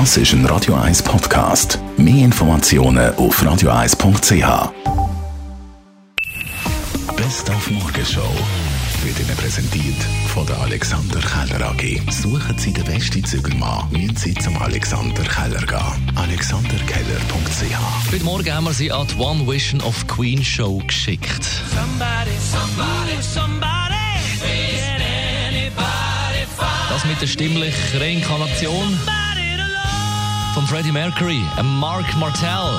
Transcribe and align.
Das 0.00 0.16
ist 0.16 0.32
ein 0.32 0.44
Radio 0.46 0.74
1 0.74 1.04
Podcast. 1.04 1.78
Mehr 1.96 2.24
Informationen 2.24 3.14
auf 3.14 3.40
radio1.ch. 3.40 4.72
Best 7.14 7.48
auf 7.48 7.70
Morgenshow 7.70 8.28
wird 9.04 9.20
Ihnen 9.20 9.36
präsentiert 9.36 9.94
von 10.34 10.44
der 10.46 10.58
Alexander 10.62 11.20
Keller 11.20 11.70
AG. 11.70 12.00
Suchen 12.10 12.58
Sie 12.58 12.72
den 12.72 12.84
besten 12.86 13.24
Zügelmann, 13.24 13.88
müssen 13.92 14.16
Sie 14.16 14.34
zum 14.34 14.60
Alexander 14.60 15.22
Keller 15.22 15.64
gehen. 15.64 16.12
AlexanderKeller.ch 16.16 18.12
Heute 18.12 18.24
Morgen 18.24 18.52
haben 18.52 18.64
wir 18.64 18.74
sie 18.74 18.90
an 18.90 19.06
die 19.06 19.16
One 19.16 19.46
Vision 19.46 19.80
of 19.82 20.04
Queen 20.08 20.42
Show 20.42 20.82
geschickt. 20.84 21.44
Somebody, 21.70 22.32
somebody, 22.50 23.22
somebody. 23.22 23.94
Get 24.42 25.00
anybody 25.52 26.46
find 26.58 26.90
Das 26.90 27.04
mit 27.04 27.22
der 27.22 27.28
stimmlichen 27.28 28.00
Reinkarnation. 28.00 28.98
Von 30.54 30.66
Freddie 30.68 30.92
Mercury, 30.92 31.44
Mark 31.62 32.06
Martell. 32.16 32.78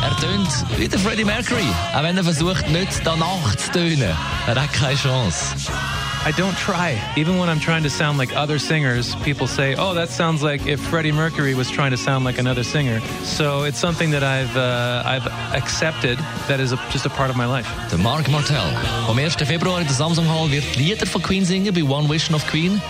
Er 0.00 0.16
tönt 0.20 0.48
wie 0.78 0.86
der 0.86 1.00
Freddie 1.00 1.24
Mercury, 1.24 1.66
auch 1.92 2.02
wenn 2.04 2.16
er 2.16 2.22
versucht, 2.22 2.68
nicht 2.70 3.00
danach 3.04 3.56
zu 3.56 3.72
tönen. 3.72 4.14
Er 4.46 4.54
hat 4.54 4.72
keine 4.72 4.94
Chance. 4.94 5.56
I 6.24 6.30
don't 6.32 6.56
try. 6.56 7.00
Even 7.16 7.38
when 7.38 7.48
I'm 7.48 7.58
trying 7.58 7.82
to 7.82 7.90
sound 7.90 8.16
like 8.16 8.32
other 8.36 8.60
singers, 8.60 9.16
people 9.24 9.48
say, 9.48 9.74
"Oh, 9.76 9.94
that 9.94 10.10
sounds 10.10 10.42
like 10.42 10.66
if 10.66 10.80
Freddie 10.80 11.12
Mercury 11.12 11.54
was 11.54 11.68
trying 11.68 11.90
to 11.90 11.96
sound 11.96 12.24
like 12.24 12.38
another 12.38 12.62
singer." 12.62 13.00
So 13.24 13.64
it's 13.64 13.80
something 13.80 14.12
that 14.12 14.22
I've 14.22 14.56
uh, 14.56 15.02
I've 15.04 15.26
accepted 15.52 16.18
that 16.46 16.60
is 16.60 16.72
a, 16.72 16.78
just 16.90 17.06
a 17.06 17.10
part 17.10 17.30
of 17.30 17.36
my 17.36 17.46
life. 17.46 17.68
Der 17.90 17.98
Mark 17.98 18.28
Martell. 18.28 18.70
Am 19.08 19.16
1. 19.18 19.46
Februar 19.46 19.80
in 19.80 19.86
der 19.86 19.94
Samsung 19.94 20.28
Hall 20.28 20.48
wird 20.50 20.76
Lieder 20.76 21.06
von 21.06 21.22
Queen 21.22 21.44
singen 21.44 21.74
bei 21.74 21.82
One 21.82 22.08
Vision 22.08 22.36
of 22.36 22.46
Queen. 22.46 22.80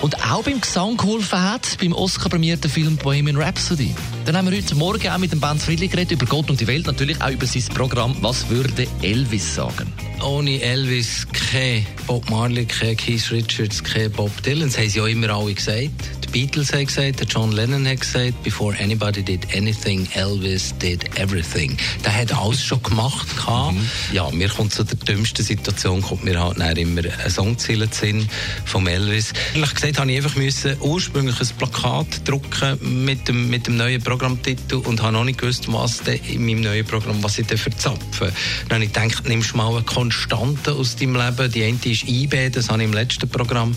Und 0.00 0.14
auch 0.30 0.44
beim 0.44 0.60
Gesang 0.60 0.96
geholfen 0.96 1.42
hat, 1.42 1.76
beim 1.80 1.92
Oscar-prämierten 1.92 2.70
Film 2.70 2.96
Bohemian 2.96 3.36
Rhapsody. 3.36 3.94
Dann 4.24 4.36
haben 4.36 4.48
wir 4.48 4.56
heute 4.56 4.74
Morgen 4.76 5.08
auch 5.08 5.18
mit 5.18 5.32
dem 5.32 5.40
Ben 5.40 5.58
Friedli 5.58 5.88
geredet, 5.88 6.12
über 6.12 6.26
Gott 6.26 6.48
und 6.50 6.60
die 6.60 6.68
Welt, 6.68 6.86
natürlich 6.86 7.20
auch 7.20 7.30
über 7.30 7.46
sein 7.46 7.64
Programm 7.74 8.16
«Was 8.20 8.48
würde 8.48 8.86
Elvis 9.02 9.56
sagen?» 9.56 9.92
Ohne 10.24 10.60
Elvis 10.60 11.26
kein 11.32 11.86
Bob 12.06 12.28
Marley, 12.30 12.64
kein 12.64 12.96
Keith 12.96 13.30
Richards, 13.30 13.82
kein 13.82 14.10
Bob 14.12 14.42
Dylan. 14.42 14.68
Das 14.68 14.78
haben 14.78 14.88
sie 14.88 14.98
ja 14.98 15.06
immer 15.06 15.30
alle 15.30 15.54
gesagt. 15.54 16.17
Beatles 16.32 16.72
haben 16.72 16.86
gesagt, 16.86 17.20
der 17.20 17.26
John 17.26 17.52
Lennon 17.52 17.86
hat 17.86 18.00
gesagt, 18.00 18.42
before 18.42 18.76
anybody 18.80 19.22
did 19.22 19.46
anything, 19.54 20.06
Elvis 20.14 20.74
did 20.78 21.18
everything. 21.18 21.76
Der 22.04 22.14
hat 22.14 22.32
alles 22.32 22.62
schon 22.62 22.82
gemacht. 22.82 23.28
gehabt. 23.36 23.76
Ja, 24.12 24.30
mir 24.30 24.48
kommt 24.48 24.72
zu 24.72 24.84
der 24.84 24.96
dümmsten 24.96 25.44
Situation, 25.44 26.02
kommt 26.02 26.24
mir 26.24 26.38
halt 26.42 26.58
dann 26.58 26.76
immer 26.76 27.02
ein 27.02 27.30
Songziel 27.30 27.88
Sinn 27.92 28.28
vom 28.64 28.86
Elvis. 28.86 29.32
Ehrlich 29.54 29.74
gesagt, 29.74 29.98
habe 29.98 30.10
ich 30.10 30.18
einfach 30.18 30.36
müssen 30.36 30.76
ursprünglich 30.80 31.40
ein 31.40 31.48
Plakat 31.58 32.28
drucken 32.28 33.04
mit 33.04 33.28
dem, 33.28 33.48
mit 33.48 33.66
dem 33.66 33.76
neuen 33.76 34.02
Programmtitel 34.02 34.76
und 34.76 35.02
habe 35.02 35.12
noch 35.12 35.24
nicht 35.24 35.38
gewusst, 35.38 35.72
was 35.72 36.00
in 36.00 36.44
meinem 36.44 36.60
neuen 36.62 36.84
Programm, 36.84 37.22
was 37.22 37.38
ich 37.38 37.46
denn 37.46 37.58
verzapfe. 37.58 38.32
Dann 38.68 38.76
habe 38.76 38.84
ich 38.84 38.92
gedacht, 38.92 39.28
nimmst 39.28 39.54
mal 39.54 39.68
eine 39.68 39.82
Konstante 39.82 40.72
aus 40.72 40.96
deinem 40.96 41.16
Leben. 41.16 41.50
Die 41.52 41.64
eine 41.64 41.78
ist 41.84 42.08
IB, 42.08 42.50
das 42.50 42.68
habe 42.68 42.82
ich 42.82 42.88
im 42.88 42.94
letzten 42.94 43.28
Programm 43.28 43.76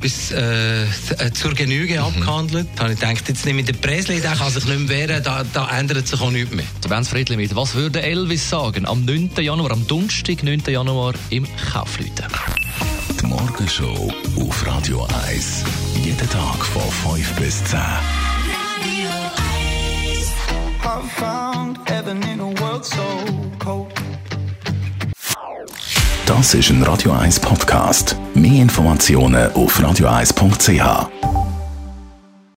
bis 0.00 0.32
äh, 0.32 0.86
zur 1.34 1.54
Genüge 1.54 1.89
abgehandelt. 1.98 2.68
Dann 2.76 2.84
habe 2.84 2.92
ich 2.94 3.00
gedacht, 3.00 3.28
jetzt 3.28 3.44
nehme 3.44 3.60
ich 3.60 3.66
den 3.66 3.80
Presley, 3.80 4.20
der 4.20 4.32
kann 4.32 4.50
sich 4.50 4.64
nicht 4.64 4.78
mehr 4.78 4.88
wehren, 4.88 5.22
da, 5.22 5.44
da 5.52 5.68
ändert 5.76 6.06
sich 6.06 6.20
auch 6.20 6.30
nichts 6.30 6.54
mehr. 6.54 6.64
Der 6.82 6.88
Ben 6.88 7.04
Friedli 7.04 7.36
mit 7.36 7.54
«Was 7.56 7.74
würde 7.74 8.02
Elvis 8.02 8.48
sagen?» 8.48 8.86
am 8.86 9.04
9. 9.04 9.30
Januar, 9.38 9.72
am 9.72 9.86
Donnerstag, 9.86 10.42
9. 10.42 10.62
Januar 10.68 11.14
im 11.30 11.46
Kaufleuten. 11.72 12.26
Die 13.20 13.26
Morgenshow 13.26 14.12
auf 14.36 14.66
Radio 14.66 15.06
1. 15.26 15.64
Jeden 16.02 16.30
Tag 16.30 16.64
von 16.64 17.16
5 17.16 17.32
bis 17.36 17.64
10. 17.64 17.78
I 20.82 21.06
found 21.18 21.78
heaven 21.88 22.22
in 22.22 22.40
a 22.40 22.60
world 22.60 22.84
so 22.84 23.02
cold. 23.58 23.92
Das 26.26 26.54
ist 26.54 26.70
ein 26.70 26.82
Radio 26.84 27.12
1 27.12 27.40
Podcast. 27.40 28.16
Mehr 28.34 28.62
Informationen 28.62 29.52
auf 29.52 29.78
radio1.ch. 29.78 31.39